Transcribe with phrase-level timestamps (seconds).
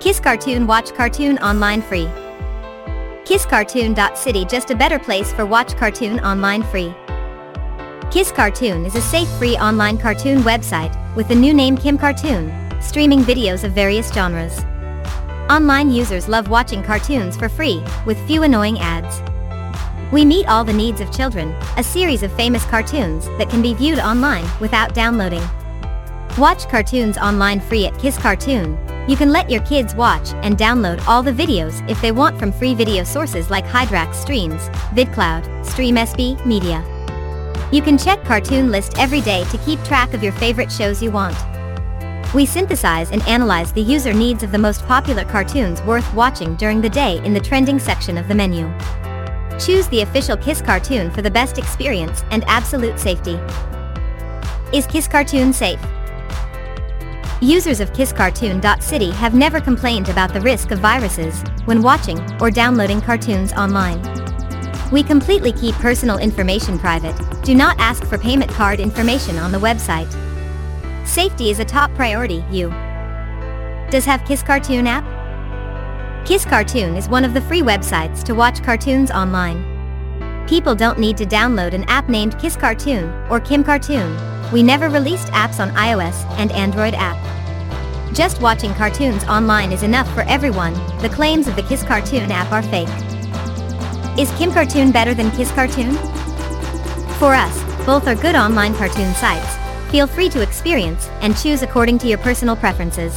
[0.00, 2.08] Kiss Cartoon Watch Cartoon Online Free.
[3.24, 6.94] KissCartoon.city just a better place for watch cartoon online free.
[8.08, 12.54] Kiss Cartoon is a safe free online cartoon website with the new name Kim Cartoon,
[12.80, 14.60] streaming videos of various genres.
[15.50, 19.20] Online users love watching cartoons for free, with few annoying ads.
[20.12, 23.74] We meet all the needs of children, a series of famous cartoons that can be
[23.74, 25.42] viewed online without downloading.
[26.38, 28.78] Watch cartoons online free at Kiss Cartoon.
[29.08, 32.52] You can let your kids watch and download all the videos if they want from
[32.52, 36.84] free video sources like Hydrax Streams, VidCloud, StreamSB, Media.
[37.72, 41.10] You can check Cartoon List every day to keep track of your favorite shows you
[41.10, 41.34] want.
[42.34, 46.82] We synthesize and analyze the user needs of the most popular cartoons worth watching during
[46.82, 48.70] the day in the trending section of the menu.
[49.58, 53.40] Choose the official Kiss Cartoon for the best experience and absolute safety.
[54.70, 55.80] Is Kiss Cartoon safe?
[57.40, 63.00] Users of KissCartoon.city have never complained about the risk of viruses when watching or downloading
[63.00, 64.02] cartoons online.
[64.90, 69.58] We completely keep personal information private, do not ask for payment card information on the
[69.58, 70.12] website.
[71.06, 72.70] Safety is a top priority, you.
[73.90, 75.06] Does have Kiss Cartoon app?
[76.26, 79.64] Kiss Cartoon is one of the free websites to watch cartoons online.
[80.48, 84.16] People don't need to download an app named Kiss Cartoon or Kim Cartoon.
[84.52, 87.37] We never released apps on iOS and Android app.
[88.18, 90.74] Just watching cartoons online is enough for everyone.
[90.98, 92.88] The claims of the Kiss Cartoon app are fake.
[94.18, 95.94] Is Kim Cartoon better than Kiss Cartoon?
[97.20, 99.56] For us, both are good online cartoon sites.
[99.92, 103.16] Feel free to experience and choose according to your personal preferences.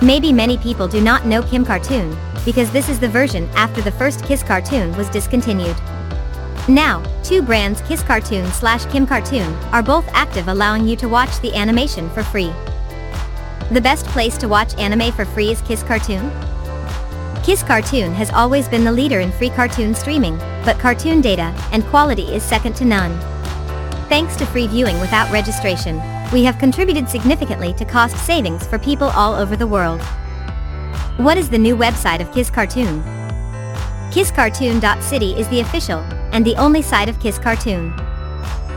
[0.00, 3.92] Maybe many people do not know Kim Cartoon, because this is the version after the
[3.92, 5.76] first Kiss Cartoon was discontinued.
[6.66, 11.38] Now, two brands Kiss Cartoon slash Kim Cartoon are both active allowing you to watch
[11.40, 12.54] the animation for free.
[13.70, 16.32] The best place to watch anime for free is Kiss Cartoon?
[17.44, 21.84] Kiss Cartoon has always been the leader in free cartoon streaming, but cartoon data and
[21.84, 23.12] quality is second to none.
[24.08, 26.00] Thanks to free viewing without registration,
[26.32, 30.00] we have contributed significantly to cost savings for people all over the world.
[31.18, 33.02] What is the new website of Kiss Cartoon?
[34.12, 35.98] KissCartoon.city is the official
[36.32, 37.92] and the only site of Kiss Cartoon.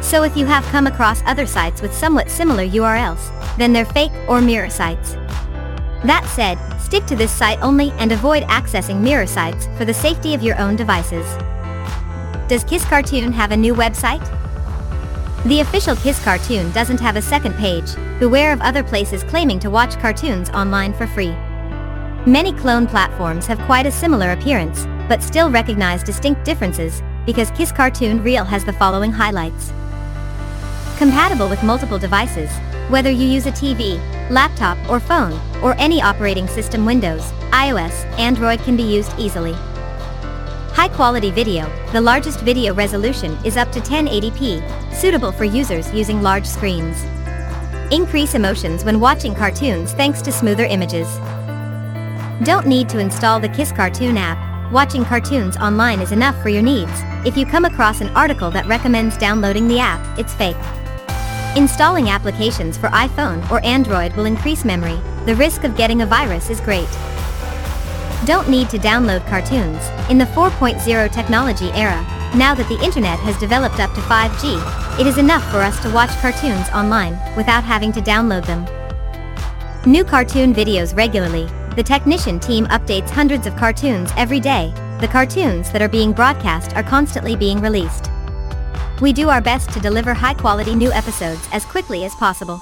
[0.01, 4.11] So if you have come across other sites with somewhat similar URLs, then they're fake
[4.27, 5.13] or mirror sites.
[6.03, 10.33] That said, stick to this site only and avoid accessing mirror sites for the safety
[10.33, 11.25] of your own devices.
[12.47, 14.25] Does Kiss Cartoon have a new website?
[15.45, 19.71] The official Kiss cartoon doesn't have a second page, beware of other places claiming to
[19.71, 21.35] watch cartoons online for free.
[22.27, 27.71] Many clone platforms have quite a similar appearance, but still recognize distinct differences, because Kiss
[27.71, 29.73] Cartoon Real has the following highlights.
[30.99, 32.51] Compatible with multiple devices,
[32.91, 33.97] whether you use a TV,
[34.29, 39.53] laptop or phone, or any operating system Windows, iOS, Android can be used easily.
[40.73, 46.21] High quality video, the largest video resolution is up to 1080p, suitable for users using
[46.21, 47.01] large screens.
[47.93, 51.07] Increase emotions when watching cartoons thanks to smoother images.
[52.43, 56.61] Don't need to install the Kiss Cartoon app, watching cartoons online is enough for your
[56.61, 56.91] needs.
[57.25, 60.57] If you come across an article that recommends downloading the app, it's fake.
[61.57, 64.97] Installing applications for iPhone or Android will increase memory.
[65.25, 66.87] The risk of getting a virus is great.
[68.25, 69.85] Don't need to download cartoons.
[70.09, 72.01] In the 4.0 technology era,
[72.37, 75.91] now that the internet has developed up to 5G, it is enough for us to
[75.91, 78.65] watch cartoons online without having to download them.
[79.85, 81.49] New cartoon videos regularly.
[81.75, 84.73] The technician team updates hundreds of cartoons every day.
[85.01, 88.09] The cartoons that are being broadcast are constantly being released.
[89.01, 92.61] We do our best to deliver high quality new episodes as quickly as possible.